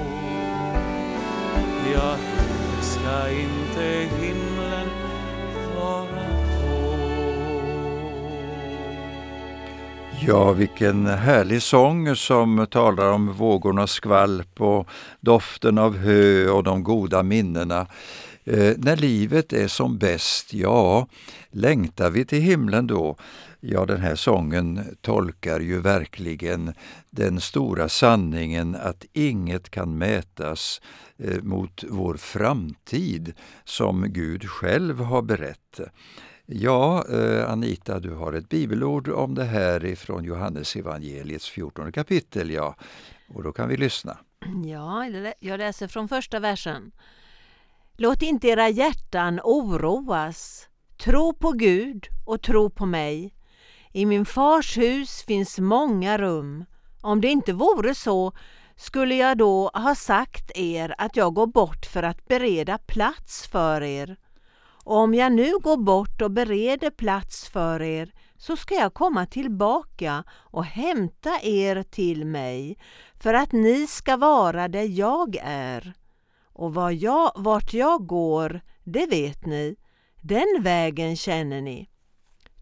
Ja, 1.92 2.16
hur 2.16 2.82
ska 2.82 3.30
inte 3.30 4.08
himlen 4.16 4.88
vara 5.76 6.26
då? 6.62 6.96
Ja, 10.26 10.52
vilken 10.52 11.06
härlig 11.06 11.62
sång 11.62 12.16
som 12.16 12.66
talar 12.70 13.12
om 13.12 13.32
vågornas 13.32 13.90
skvalp 13.90 14.60
och 14.60 14.88
doften 15.20 15.78
av 15.78 15.96
hö 15.96 16.48
och 16.48 16.62
de 16.64 16.84
goda 16.84 17.22
minnena. 17.22 17.86
Eh, 18.44 18.74
när 18.78 18.96
livet 18.96 19.52
är 19.52 19.68
som 19.68 19.98
bäst, 19.98 20.54
ja, 20.54 21.06
längtar 21.50 22.10
vi 22.10 22.24
till 22.24 22.42
himlen 22.42 22.86
då? 22.86 23.16
Ja, 23.60 23.86
den 23.86 24.00
här 24.00 24.14
sången 24.14 24.96
tolkar 25.00 25.60
ju 25.60 25.80
verkligen 25.80 26.74
den 27.10 27.40
stora 27.40 27.88
sanningen 27.88 28.74
att 28.74 29.04
inget 29.12 29.70
kan 29.70 29.98
mätas 29.98 30.80
eh, 31.18 31.42
mot 31.42 31.84
vår 31.90 32.14
framtid 32.14 33.34
som 33.64 34.12
Gud 34.12 34.50
själv 34.50 35.00
har 35.00 35.22
berett. 35.22 35.80
Ja, 36.46 37.04
eh, 37.10 37.50
Anita, 37.50 38.00
du 38.00 38.10
har 38.10 38.32
ett 38.32 38.48
bibelord 38.48 39.08
om 39.08 39.34
det 39.34 39.44
här 39.44 39.84
ifrån 39.84 40.24
Johannes 40.24 40.76
evangeliets 40.76 41.48
14 41.48 41.92
kapitel, 41.92 42.50
ja. 42.50 42.76
Och 43.28 43.42
då 43.42 43.52
kan 43.52 43.68
vi 43.68 43.76
lyssna. 43.76 44.18
Ja, 44.64 45.06
jag 45.40 45.58
läser 45.58 45.88
från 45.88 46.08
första 46.08 46.40
versen. 46.40 46.92
Låt 48.02 48.22
inte 48.22 48.48
era 48.48 48.68
hjärtan 48.68 49.40
oroas. 49.44 50.68
Tro 51.04 51.34
på 51.34 51.50
Gud 51.50 52.06
och 52.24 52.42
tro 52.42 52.70
på 52.70 52.86
mig. 52.86 53.34
I 53.92 54.06
min 54.06 54.26
fars 54.26 54.78
hus 54.78 55.24
finns 55.26 55.58
många 55.58 56.18
rum. 56.18 56.64
Om 57.00 57.20
det 57.20 57.28
inte 57.28 57.52
vore 57.52 57.94
så 57.94 58.32
skulle 58.76 59.14
jag 59.14 59.38
då 59.38 59.70
ha 59.74 59.94
sagt 59.94 60.50
er 60.54 60.94
att 60.98 61.16
jag 61.16 61.34
går 61.34 61.46
bort 61.46 61.86
för 61.86 62.02
att 62.02 62.28
bereda 62.28 62.78
plats 62.78 63.46
för 63.46 63.82
er. 63.82 64.16
Och 64.84 64.96
om 64.96 65.14
jag 65.14 65.32
nu 65.32 65.58
går 65.58 65.76
bort 65.76 66.22
och 66.22 66.30
bereder 66.30 66.90
plats 66.90 67.48
för 67.48 67.82
er 67.82 68.12
så 68.36 68.56
ska 68.56 68.74
jag 68.74 68.94
komma 68.94 69.26
tillbaka 69.26 70.24
och 70.30 70.64
hämta 70.64 71.40
er 71.42 71.82
till 71.82 72.26
mig 72.26 72.78
för 73.20 73.34
att 73.34 73.52
ni 73.52 73.86
ska 73.86 74.16
vara 74.16 74.68
där 74.68 74.98
jag 74.98 75.36
är. 75.42 76.01
Och 76.52 76.74
var 76.74 76.90
jag, 76.90 77.32
vart 77.34 77.72
jag 77.74 78.06
går, 78.06 78.60
det 78.84 79.06
vet 79.06 79.46
ni. 79.46 79.76
Den 80.20 80.58
vägen 80.60 81.16
känner 81.16 81.60
ni. 81.60 81.88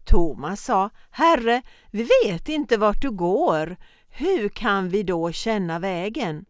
Thomas 0.05 0.63
sa, 0.63 0.89
Herre, 1.11 1.61
vi 1.91 2.07
vet 2.25 2.49
inte 2.49 2.77
vart 2.77 3.01
du 3.01 3.11
går. 3.11 3.77
Hur 4.09 4.49
kan 4.49 4.89
vi 4.89 5.03
då 5.03 5.31
känna 5.31 5.79
vägen? 5.79 6.45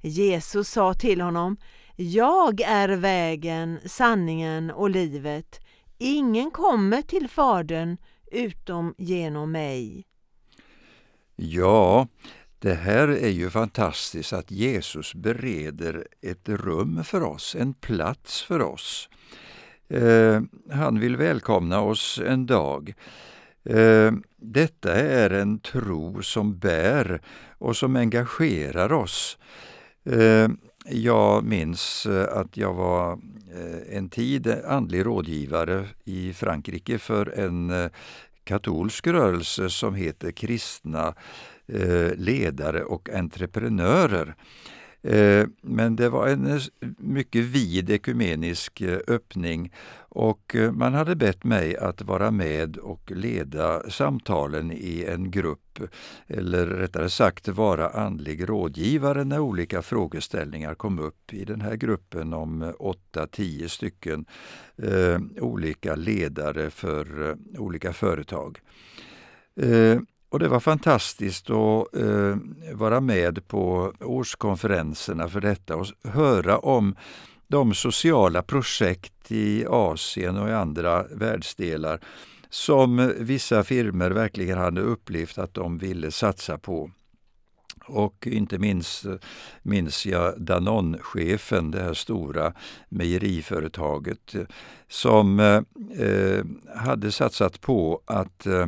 Jesus 0.00 0.68
sa 0.68 0.94
till 0.94 1.20
honom, 1.20 1.56
Jag 1.96 2.60
är 2.60 2.88
vägen, 2.88 3.78
sanningen 3.86 4.70
och 4.70 4.90
livet. 4.90 5.60
Ingen 5.98 6.50
kommer 6.50 7.02
till 7.02 7.28
Fadern 7.28 7.96
utom 8.32 8.94
genom 8.98 9.52
mig. 9.52 10.04
Ja, 11.36 12.06
det 12.62 12.74
här 12.74 13.08
är 13.08 13.28
ju 13.28 13.50
fantastiskt 13.50 14.32
att 14.32 14.50
Jesus 14.50 15.14
bereder 15.14 16.06
ett 16.20 16.48
rum 16.48 17.04
för 17.04 17.22
oss, 17.22 17.56
en 17.58 17.74
plats 17.74 18.42
för 18.42 18.62
oss. 18.62 19.08
Eh, 19.88 20.40
han 20.70 21.00
vill 21.00 21.16
välkomna 21.16 21.80
oss 21.80 22.20
en 22.26 22.46
dag. 22.46 22.94
Eh, 23.64 24.12
detta 24.36 24.94
är 24.94 25.30
en 25.30 25.58
tro 25.58 26.22
som 26.22 26.58
bär 26.58 27.20
och 27.58 27.76
som 27.76 27.96
engagerar 27.96 28.92
oss. 28.92 29.38
Eh, 30.04 30.48
jag 30.86 31.44
minns 31.44 32.06
eh, 32.06 32.38
att 32.38 32.56
jag 32.56 32.74
var 32.74 33.12
eh, 33.54 33.96
en 33.96 34.08
tid 34.08 34.46
andlig 34.66 35.06
rådgivare 35.06 35.88
i 36.04 36.32
Frankrike 36.32 36.98
för 36.98 37.38
en 37.38 37.70
eh, 37.70 37.90
katolsk 38.44 39.06
rörelse 39.06 39.70
som 39.70 39.94
heter 39.94 40.30
Kristna 40.30 41.14
Eh, 41.66 42.14
ledare 42.16 42.84
och 42.84 43.10
entreprenörer. 43.10 44.34
Eh, 45.02 45.46
men 45.62 45.96
det 45.96 46.08
var 46.08 46.28
en 46.28 46.60
mycket 46.98 47.44
vid 47.44 47.90
ekumenisk 47.90 48.80
eh, 48.80 48.98
öppning 49.08 49.72
och 50.14 50.56
man 50.72 50.94
hade 50.94 51.16
bett 51.16 51.44
mig 51.44 51.76
att 51.76 52.02
vara 52.02 52.30
med 52.30 52.76
och 52.76 53.10
leda 53.10 53.90
samtalen 53.90 54.72
i 54.72 55.04
en 55.08 55.30
grupp, 55.30 55.78
eller 56.26 56.66
rättare 56.66 57.10
sagt 57.10 57.48
vara 57.48 57.88
andlig 57.88 58.48
rådgivare 58.48 59.24
när 59.24 59.38
olika 59.38 59.82
frågeställningar 59.82 60.74
kom 60.74 60.98
upp 60.98 61.34
i 61.34 61.44
den 61.44 61.60
här 61.60 61.76
gruppen 61.76 62.32
om 62.32 62.72
8-10 63.12 63.68
stycken 63.68 64.24
eh, 64.76 65.20
olika 65.40 65.94
ledare 65.94 66.70
för 66.70 67.30
eh, 67.30 67.60
olika 67.60 67.92
företag. 67.92 68.58
Eh, 69.56 69.98
och 70.32 70.38
det 70.38 70.48
var 70.48 70.60
fantastiskt 70.60 71.50
att 71.50 71.96
eh, 71.96 72.36
vara 72.72 73.00
med 73.00 73.48
på 73.48 73.92
årskonferenserna 74.00 75.28
för 75.28 75.40
detta 75.40 75.76
och 75.76 75.86
höra 76.04 76.58
om 76.58 76.96
de 77.48 77.74
sociala 77.74 78.42
projekt 78.42 79.32
i 79.32 79.66
Asien 79.68 80.36
och 80.36 80.48
i 80.48 80.52
andra 80.52 81.02
världsdelar 81.02 82.00
som 82.50 83.12
vissa 83.18 83.64
firmer 83.64 84.10
verkligen 84.10 84.58
hade 84.58 84.80
upplevt 84.80 85.38
att 85.38 85.54
de 85.54 85.78
ville 85.78 86.10
satsa 86.10 86.58
på. 86.58 86.90
Och 87.84 88.26
inte 88.26 88.58
minst 88.58 89.06
minns 89.62 90.06
jag 90.06 90.40
Danone-chefen, 90.40 91.70
det 91.70 91.82
här 91.82 91.94
stora 91.94 92.52
mejeriföretaget, 92.88 94.34
som 94.88 95.40
eh, 95.40 95.62
eh 96.06 96.44
hade 96.76 97.12
satsat 97.12 97.60
på 97.60 98.02
att 98.04 98.46
eh, 98.46 98.66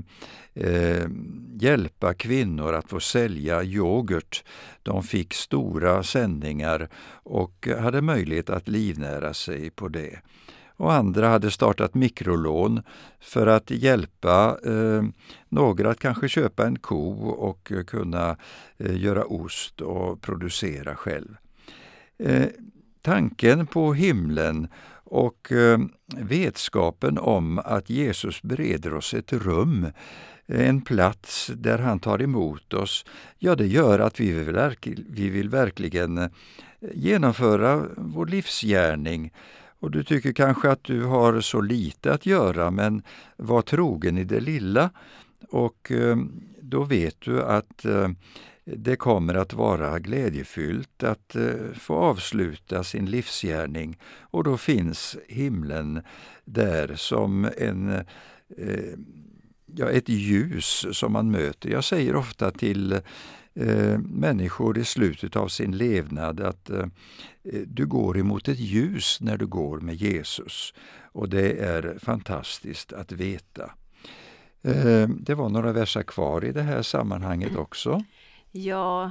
eh, 0.55 1.09
hjälpa 1.61 2.15
kvinnor 2.15 2.73
att 2.73 2.89
få 2.89 3.01
sälja 3.01 3.63
yoghurt. 3.63 4.45
De 4.83 5.03
fick 5.03 5.35
stora 5.35 6.03
sändningar 6.03 6.89
och 7.23 7.69
hade 7.81 8.03
möjlighet 8.03 8.51
att 8.51 8.69
livnära 8.69 9.35
sig 9.35 9.71
på 9.71 9.89
det 9.89 10.21
och 10.77 10.93
andra 10.93 11.29
hade 11.29 11.51
startat 11.51 11.95
mikrolån 11.95 12.83
för 13.21 13.47
att 13.47 13.71
hjälpa 13.71 14.59
eh, 14.65 15.03
några 15.49 15.91
att 15.91 16.01
kanske 16.01 16.29
köpa 16.29 16.67
en 16.67 16.79
ko 16.79 17.29
och 17.29 17.73
eh, 17.73 17.85
kunna 17.85 18.37
eh, 18.79 18.97
göra 18.97 19.25
ost 19.25 19.81
och 19.81 20.21
producera 20.21 20.95
själv. 20.95 21.37
Eh, 22.19 22.47
tanken 23.03 23.67
på 23.67 23.95
himlen 23.95 24.69
och 25.05 25.53
eh, 25.53 25.79
vetskapen 26.17 27.19
om 27.19 27.59
att 27.59 27.91
Jesus 27.91 28.43
bereder 28.43 28.95
oss 28.95 29.15
ett 29.15 29.33
rum, 29.33 29.87
eh, 30.47 30.69
en 30.69 30.81
plats 30.81 31.51
där 31.55 31.79
han 31.79 31.99
tar 31.99 32.23
emot 32.23 32.75
oss, 32.75 33.05
ja 33.39 33.55
det 33.55 33.67
gör 33.67 33.99
att 33.99 34.21
vi 34.21 34.33
vill, 34.33 34.75
vi 35.09 35.29
vill 35.29 35.49
verkligen 35.49 36.19
eh, 36.19 36.29
genomföra 36.95 37.85
vår 37.97 38.27
livsgärning 38.27 39.33
och 39.81 39.91
du 39.91 40.05
tycker 40.05 40.33
kanske 40.33 40.71
att 40.71 40.85
du 40.85 41.05
har 41.05 41.41
så 41.41 41.61
lite 41.61 42.13
att 42.13 42.27
göra, 42.27 42.71
men 42.71 43.03
var 43.37 43.63
trogen 43.63 44.19
i 44.19 44.25
det 44.25 44.41
lilla 44.41 44.91
och 45.49 45.93
eh, 45.93 46.17
då 46.61 46.85
vet 46.85 47.21
du 47.21 47.43
att 47.43 47.85
eh, 47.85 48.09
det 48.65 48.97
kommer 48.97 49.35
att 49.35 49.53
vara 49.53 49.99
glädjefyllt 49.99 51.03
att 51.03 51.37
eh, 51.37 51.73
få 51.75 51.95
avsluta 51.95 52.85
sin 52.85 53.07
livsgärning 53.07 53.99
och 54.21 54.45
då 54.45 54.57
finns 54.57 55.17
himlen 55.29 56.03
där 56.45 56.95
som 56.97 57.49
en, 57.59 58.05
ja, 59.67 59.91
ett 59.91 60.09
ljus 60.09 60.87
som 60.93 61.13
man 61.13 61.31
möter. 61.31 61.71
Jag 61.71 61.85
säger 61.85 62.17
ofta 62.17 62.51
till 62.51 63.01
eh, 63.55 63.99
människor 63.99 64.79
i 64.79 64.85
slutet 64.85 65.37
av 65.37 65.49
sin 65.49 65.77
levnad 65.77 66.41
att 66.41 66.71
eh, 66.71 66.87
eh, 67.45 67.61
du 67.67 67.87
går 67.87 68.19
emot 68.19 68.49
ett 68.49 68.59
ljus 68.59 69.19
när 69.21 69.37
du 69.37 69.47
går 69.47 69.81
med 69.81 69.95
Jesus. 69.95 70.75
Och 71.13 71.29
det 71.29 71.53
är 71.53 71.99
fantastiskt 71.99 72.93
att 72.93 73.13
veta. 73.13 73.71
Eh, 74.63 75.09
det 75.09 75.35
var 75.35 75.49
några 75.49 75.73
verser 75.73 76.03
kvar 76.03 76.45
i 76.45 76.53
det 76.53 76.63
här 76.63 76.83
sammanhanget 76.83 77.57
också. 77.57 78.05
Ja, 78.53 79.11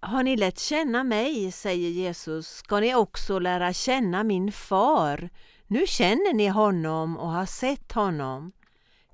har 0.00 0.22
ni 0.22 0.36
lärt 0.36 0.58
känna 0.58 1.04
mig, 1.04 1.52
säger 1.52 1.90
Jesus, 1.90 2.48
ska 2.48 2.80
ni 2.80 2.94
också 2.94 3.38
lära 3.38 3.72
känna 3.72 4.24
min 4.24 4.52
far. 4.52 5.30
Nu 5.66 5.86
känner 5.86 6.34
ni 6.34 6.46
honom 6.46 7.18
och 7.18 7.30
har 7.30 7.46
sett 7.46 7.92
honom. 7.92 8.52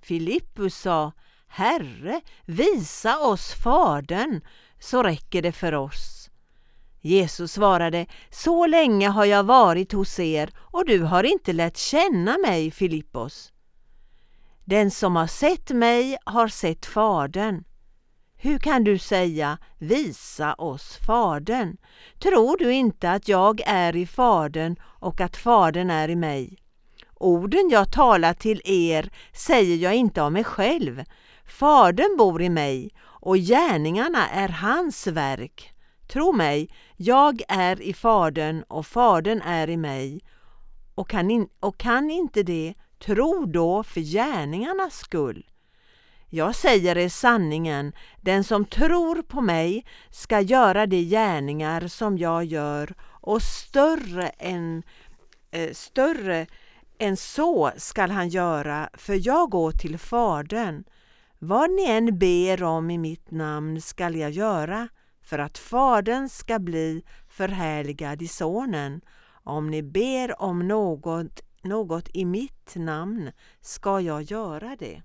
Filippus 0.02 0.76
sa, 0.76 1.12
Herre, 1.56 2.20
visa 2.44 3.18
oss 3.18 3.52
Fadern, 3.52 4.40
så 4.78 5.02
räcker 5.02 5.42
det 5.42 5.52
för 5.52 5.74
oss. 5.74 6.30
Jesus 7.00 7.52
svarade, 7.52 8.06
så 8.30 8.66
länge 8.66 9.08
har 9.08 9.24
jag 9.24 9.44
varit 9.44 9.92
hos 9.92 10.18
er 10.18 10.50
och 10.56 10.86
du 10.86 11.02
har 11.02 11.24
inte 11.24 11.52
lärt 11.52 11.76
känna 11.76 12.38
mig, 12.38 12.70
Filippos. 12.70 13.52
Den 14.64 14.90
som 14.90 15.16
har 15.16 15.26
sett 15.26 15.70
mig 15.70 16.16
har 16.24 16.48
sett 16.48 16.86
Fadern. 16.86 17.64
Hur 18.36 18.58
kan 18.58 18.84
du 18.84 18.98
säga 18.98 19.58
visa 19.78 20.54
oss 20.54 20.98
Fadern? 21.06 21.76
Tror 22.22 22.56
du 22.56 22.72
inte 22.72 23.10
att 23.10 23.28
jag 23.28 23.60
är 23.66 23.96
i 23.96 24.06
Fadern 24.06 24.76
och 24.82 25.20
att 25.20 25.36
Fadern 25.36 25.90
är 25.90 26.08
i 26.08 26.16
mig? 26.16 26.58
Orden 27.14 27.68
jag 27.70 27.92
talar 27.92 28.34
till 28.34 28.60
er 28.64 29.10
säger 29.32 29.76
jag 29.76 29.94
inte 29.94 30.22
av 30.22 30.32
mig 30.32 30.44
själv, 30.44 31.04
Fadern 31.46 32.16
bor 32.16 32.42
i 32.42 32.48
mig 32.48 32.90
och 33.00 33.36
gärningarna 33.36 34.28
är 34.28 34.48
hans 34.48 35.06
verk. 35.06 35.70
Tro 36.08 36.32
mig, 36.32 36.70
jag 36.96 37.42
är 37.48 37.82
i 37.82 37.94
Fadern 37.94 38.62
och 38.68 38.86
Fadern 38.86 39.42
är 39.42 39.70
i 39.70 39.76
mig. 39.76 40.20
Och 40.94 41.08
kan, 41.08 41.30
in, 41.30 41.48
och 41.60 41.78
kan 41.78 42.10
inte 42.10 42.42
det, 42.42 42.74
tro 42.98 43.44
då 43.46 43.82
för 43.82 44.00
gärningarnas 44.00 44.98
skull. 44.98 45.46
Jag 46.28 46.54
säger 46.54 46.98
er 46.98 47.08
sanningen, 47.08 47.92
den 48.20 48.44
som 48.44 48.64
tror 48.64 49.22
på 49.22 49.40
mig 49.40 49.86
ska 50.10 50.40
göra 50.40 50.86
de 50.86 51.02
gärningar 51.02 51.88
som 51.88 52.18
jag 52.18 52.44
gör 52.44 52.94
och 53.02 53.42
större 53.42 54.28
än, 54.28 54.82
eh, 55.50 55.72
större 55.72 56.46
än 56.98 57.16
så 57.16 57.70
skall 57.76 58.10
han 58.10 58.28
göra, 58.28 58.90
för 58.94 59.26
jag 59.26 59.50
går 59.50 59.72
till 59.72 59.98
Fadern. 59.98 60.84
Vad 61.46 61.70
ni 61.70 61.84
än 61.90 62.18
ber 62.18 62.62
om 62.62 62.90
i 62.90 62.98
mitt 62.98 63.30
namn 63.30 63.80
skall 63.80 64.16
jag 64.16 64.30
göra 64.30 64.88
för 65.22 65.38
att 65.38 65.58
Fadern 65.58 66.28
ska 66.28 66.58
bli 66.58 67.02
förhärligad 67.28 68.22
i 68.22 68.28
Sonen. 68.28 69.00
Om 69.42 69.70
ni 69.70 69.82
ber 69.82 70.42
om 70.42 70.68
något, 70.68 71.40
något 71.62 72.08
i 72.12 72.24
mitt 72.24 72.72
namn 72.76 73.30
ska 73.60 74.00
jag 74.00 74.22
göra 74.22 74.76
det. 74.78 75.02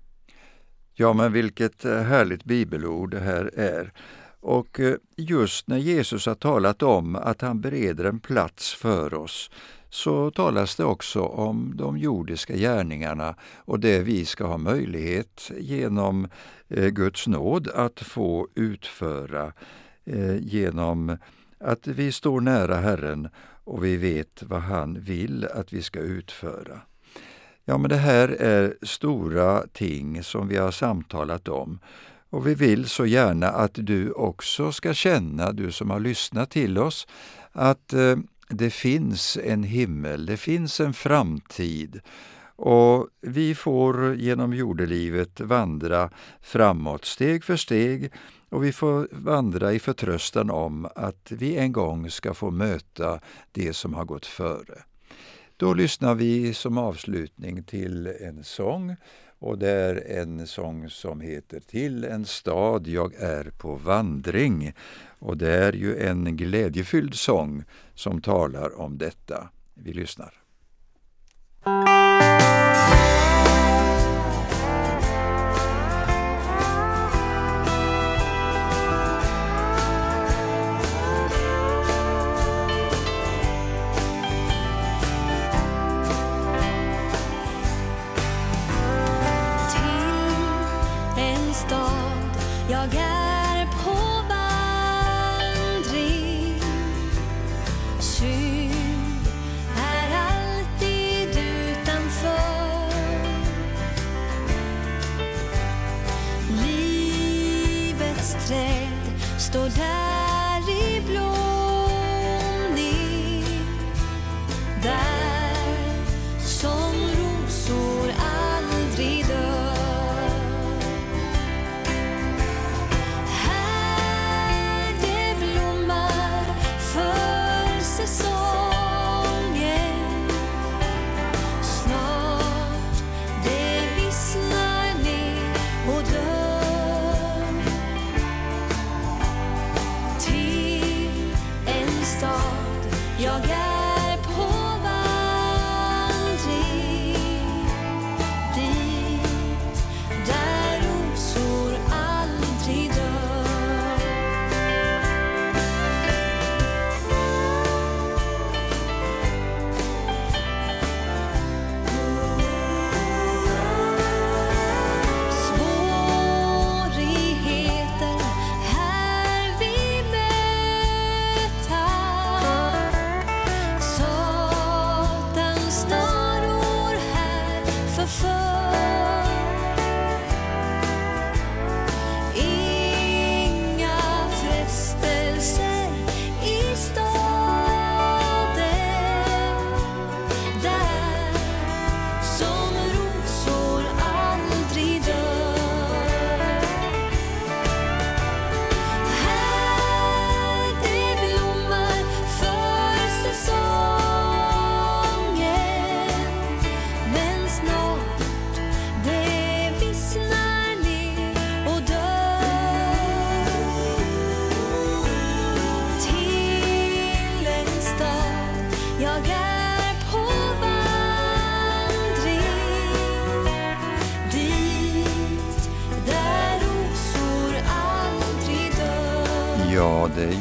Ja, 0.94 1.12
men 1.12 1.32
vilket 1.32 1.84
eh, 1.84 1.98
härligt 1.98 2.44
bibelord 2.44 3.10
det 3.10 3.20
här 3.20 3.50
är. 3.56 3.92
Och 4.40 4.80
eh, 4.80 4.94
just 5.16 5.68
när 5.68 5.78
Jesus 5.78 6.26
har 6.26 6.34
talat 6.34 6.82
om 6.82 7.16
att 7.16 7.40
han 7.40 7.60
bereder 7.60 8.04
en 8.04 8.20
plats 8.20 8.74
för 8.74 9.14
oss 9.14 9.50
så 9.90 10.30
talas 10.30 10.76
det 10.76 10.84
också 10.84 11.20
om 11.22 11.72
de 11.76 11.98
jordiska 11.98 12.56
gärningarna 12.56 13.34
och 13.56 13.80
det 13.80 13.98
vi 13.98 14.24
ska 14.24 14.46
ha 14.46 14.58
möjlighet 14.58 15.50
genom 15.58 16.28
eh, 16.68 16.88
Guds 16.88 17.26
nåd 17.26 17.68
att 17.68 18.00
få 18.00 18.48
utföra 18.54 19.52
eh, 20.04 20.36
genom 20.36 21.16
att 21.60 21.86
vi 21.86 22.12
står 22.12 22.40
nära 22.40 22.76
Herren 22.76 23.28
och 23.64 23.84
vi 23.84 23.96
vet 23.96 24.42
vad 24.42 24.60
han 24.62 25.00
vill 25.00 25.46
att 25.54 25.72
vi 25.72 25.82
ska 25.82 26.00
utföra. 26.00 26.80
Ja, 27.64 27.78
men 27.78 27.88
det 27.88 27.96
här 27.96 28.28
är 28.28 28.76
stora 28.82 29.66
ting 29.72 30.22
som 30.22 30.48
vi 30.48 30.56
har 30.56 30.70
samtalat 30.70 31.48
om. 31.48 31.78
Och 32.30 32.46
vi 32.46 32.54
vill 32.54 32.88
så 32.88 33.06
gärna 33.06 33.48
att 33.48 33.74
du 33.74 34.10
också 34.10 34.72
ska 34.72 34.94
känna, 34.94 35.52
du 35.52 35.72
som 35.72 35.90
har 35.90 36.00
lyssnat 36.00 36.50
till 36.50 36.78
oss, 36.78 37.06
att 37.52 37.92
eh, 37.92 38.16
det 38.50 38.70
finns 38.70 39.38
en 39.44 39.62
himmel, 39.62 40.26
det 40.26 40.36
finns 40.36 40.80
en 40.80 40.92
framtid. 40.92 42.00
Och 42.56 43.08
vi 43.20 43.54
får 43.54 44.14
genom 44.14 44.54
jordelivet 44.54 45.40
vandra 45.40 46.10
framåt 46.40 47.04
steg 47.04 47.44
för 47.44 47.56
steg 47.56 48.12
och 48.48 48.64
vi 48.64 48.72
får 48.72 49.08
vandra 49.12 49.72
i 49.72 49.78
förtröstan 49.78 50.50
om 50.50 50.88
att 50.94 51.32
vi 51.32 51.56
en 51.56 51.72
gång 51.72 52.10
ska 52.10 52.34
få 52.34 52.50
möta 52.50 53.20
det 53.52 53.72
som 53.72 53.94
har 53.94 54.04
gått 54.04 54.26
före. 54.26 54.82
Då 55.56 55.74
lyssnar 55.74 56.14
vi 56.14 56.54
som 56.54 56.78
avslutning 56.78 57.64
till 57.64 58.06
en 58.06 58.44
sång 58.44 58.96
och 59.40 59.58
det 59.58 59.70
är 59.70 60.20
en 60.20 60.46
sång 60.46 60.90
som 60.90 61.20
heter 61.20 61.60
Till 61.60 62.04
en 62.04 62.24
stad 62.24 62.86
jag 62.86 63.14
är 63.14 63.50
på 63.58 63.74
vandring. 63.74 64.72
Och 65.18 65.36
det 65.36 65.54
är 65.54 65.72
ju 65.72 66.06
en 66.06 66.36
glädjefylld 66.36 67.14
sång 67.14 67.64
som 67.94 68.20
talar 68.20 68.80
om 68.80 68.98
detta. 68.98 69.48
Vi 69.74 69.92
lyssnar. 69.92 70.34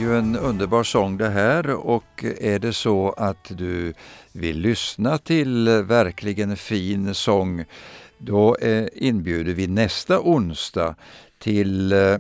Ju 0.10 0.18
en 0.18 0.36
underbar 0.36 0.84
sång 0.84 1.18
det 1.18 1.30
här 1.30 1.70
och 1.70 2.26
är 2.40 2.60
det 2.60 2.74
så 2.74 3.10
att 3.10 3.52
du 3.58 3.94
vill 4.32 4.60
lyssna 4.60 5.18
till 5.18 5.70
verkligen 5.84 6.58
fin 6.58 7.14
sång 7.14 7.66
då 8.18 8.56
eh, 8.56 8.88
inbjuder 8.94 9.54
vi 9.54 9.68
nästa 9.68 10.20
onsdag 10.20 10.96
till 11.40 11.92
eh, 11.92 12.18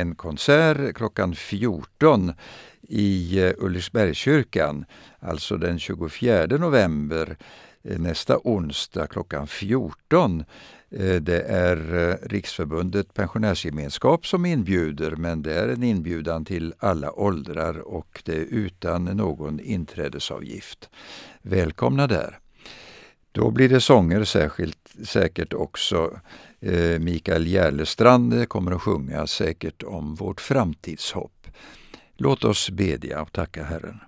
en 0.00 0.14
konsert 0.14 0.94
klockan 0.94 1.34
14 1.34 2.32
i 2.88 3.38
eh, 3.38 3.52
Ulriksbergskyrkan, 3.58 4.84
alltså 5.20 5.56
den 5.56 5.78
24 5.78 6.46
november 6.46 7.36
nästa 7.82 8.38
onsdag 8.44 9.06
klockan 9.06 9.46
14. 9.46 10.44
Eh, 10.96 11.14
det 11.14 11.40
är 11.40 12.08
eh, 12.10 12.28
Riksförbundet 12.28 13.14
Pensionärsgemenskap 13.14 14.26
som 14.26 14.46
inbjuder 14.46 15.10
men 15.10 15.42
det 15.42 15.54
är 15.54 15.68
en 15.68 15.82
inbjudan 15.82 16.44
till 16.44 16.74
alla 16.78 17.12
åldrar 17.12 17.78
och 17.78 18.22
det 18.24 18.32
är 18.32 18.44
utan 18.44 19.04
någon 19.04 19.60
inträdesavgift. 19.60 20.90
Välkomna 21.42 22.06
där! 22.06 22.38
Då 23.32 23.50
blir 23.50 23.68
det 23.68 23.80
sånger 23.80 24.24
särskilt, 24.24 24.94
säkert 25.04 25.52
också. 25.52 26.20
Eh, 26.60 26.98
Mikael 26.98 27.46
Järlestrand 27.46 28.48
kommer 28.48 28.72
att 28.72 28.82
sjunga 28.82 29.26
säkert 29.26 29.82
om 29.82 30.14
vårt 30.14 30.40
framtidshopp. 30.40 31.46
Låt 32.16 32.44
oss 32.44 32.70
bedja 32.70 33.22
och 33.22 33.32
tacka 33.32 33.64
Herren. 33.64 34.00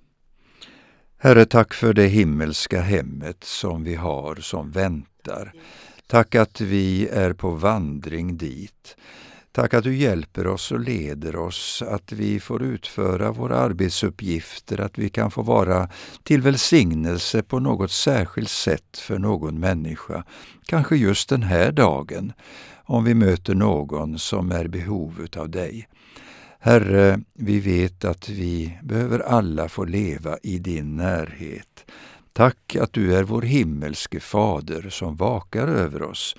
Herre, 1.18 1.44
tack 1.44 1.75
för 1.75 1.92
det 1.92 2.07
himmelska 2.07 2.81
hemmet 2.81 3.44
som 3.44 3.85
vi 3.85 3.94
har, 3.94 4.35
som 4.35 4.70
väntar. 4.70 5.53
Tack 6.08 6.34
att 6.34 6.60
vi 6.60 7.08
är 7.08 7.32
på 7.32 7.50
vandring 7.50 8.36
dit. 8.36 8.96
Tack 9.52 9.74
att 9.74 9.84
du 9.84 9.96
hjälper 9.96 10.46
oss 10.46 10.72
och 10.72 10.80
leder 10.80 11.36
oss, 11.36 11.82
att 11.86 12.12
vi 12.12 12.40
får 12.40 12.62
utföra 12.62 13.32
våra 13.32 13.56
arbetsuppgifter, 13.56 14.80
att 14.80 14.98
vi 14.98 15.08
kan 15.08 15.30
få 15.30 15.42
vara 15.42 15.88
till 16.22 16.42
välsignelse 16.42 17.42
på 17.42 17.58
något 17.58 17.90
särskilt 17.90 18.50
sätt 18.50 18.98
för 18.98 19.18
någon 19.18 19.60
människa. 19.60 20.24
Kanske 20.66 20.96
just 20.96 21.28
den 21.28 21.42
här 21.42 21.72
dagen, 21.72 22.32
om 22.84 23.04
vi 23.04 23.14
möter 23.14 23.54
någon 23.54 24.18
som 24.18 24.52
är 24.52 24.64
i 24.64 24.68
behov 24.68 25.26
av 25.36 25.50
dig. 25.50 25.88
Herre, 26.60 27.20
vi 27.34 27.60
vet 27.60 28.04
att 28.04 28.28
vi 28.28 28.78
behöver 28.82 29.18
alla 29.18 29.68
få 29.68 29.84
leva 29.84 30.38
i 30.42 30.58
din 30.58 30.96
närhet. 30.96 31.84
Tack 32.37 32.77
att 32.77 32.92
du 32.92 33.14
är 33.14 33.22
vår 33.22 33.42
himmelske 33.42 34.20
Fader 34.20 34.88
som 34.90 35.16
vakar 35.16 35.68
över 35.68 36.03
oss 36.03 36.37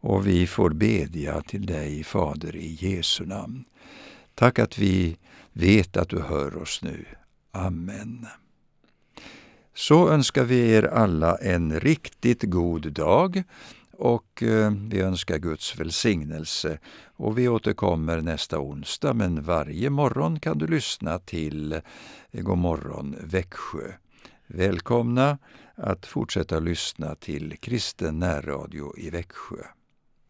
och 0.00 0.26
vi 0.26 0.46
får 0.46 0.70
bedja 0.70 1.40
till 1.40 1.66
dig, 1.66 2.04
Fader, 2.04 2.56
i 2.56 2.78
Jesu 2.80 3.26
namn. 3.26 3.64
Tack 4.34 4.58
att 4.58 4.78
vi 4.78 5.16
vet 5.52 5.96
att 5.96 6.08
du 6.08 6.20
hör 6.20 6.56
oss 6.56 6.82
nu. 6.82 7.04
Amen. 7.52 8.26
Så 9.74 10.08
önskar 10.08 10.44
vi 10.44 10.70
er 10.70 10.82
alla 10.82 11.36
en 11.36 11.80
riktigt 11.80 12.42
god 12.42 12.92
dag 12.92 13.42
och 13.92 14.42
eh, 14.42 14.72
vi 14.90 15.00
önskar 15.00 15.38
Guds 15.38 15.80
välsignelse. 15.80 16.78
Och 17.16 17.38
vi 17.38 17.48
återkommer 17.48 18.20
nästa 18.20 18.58
onsdag, 18.60 19.12
men 19.12 19.42
varje 19.42 19.90
morgon 19.90 20.40
kan 20.40 20.58
du 20.58 20.66
lyssna 20.66 21.18
till 21.18 21.72
eh, 21.72 21.80
God 22.32 22.58
morgon 22.58 23.16
Växjö. 23.20 23.92
Välkomna 24.54 25.38
att 25.74 26.06
fortsätta 26.06 26.58
lyssna 26.58 27.14
till 27.14 27.56
Kristen 27.56 28.18
närradio 28.18 28.98
i 28.98 29.10
Växjö. 29.10 29.56